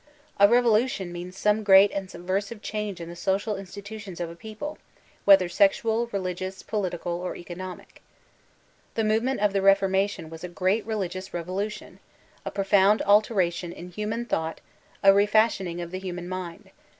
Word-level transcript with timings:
A 0.39 0.47
revolution 0.49 1.11
means 1.13 1.37
some 1.37 1.61
great 1.61 1.91
and 1.91 2.09
subversive 2.09 2.63
change 2.63 2.99
in 2.99 3.07
the 3.07 3.15
social 3.15 3.55
institutions 3.55 4.19
of 4.19 4.31
a 4.31 4.35
people, 4.35 4.79
whether 5.25 5.47
sexual, 5.47 6.07
reli 6.07 6.33
gious, 6.35 6.65
political, 6.65 7.11
or 7.21 7.35
economic 7.35 8.01
The 8.95 9.03
movement 9.03 9.41
of 9.41 9.53
the 9.53 9.61
Reformation 9.61 10.31
was 10.31 10.43
a 10.43 10.47
great 10.49 10.87
religioos 10.87 11.33
revolution; 11.35 11.99
a 12.43 12.49
profound 12.49 13.03
alteration 13.03 13.71
in 13.71 13.91
human 13.91 14.25
thought— 14.25 14.59
a 15.03 15.13
refashioning 15.13 15.81
of 15.81 15.91
the 15.91 15.99
human 15.99 16.27
mind. 16.27 16.71